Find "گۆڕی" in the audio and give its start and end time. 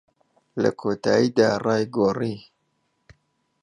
1.95-2.35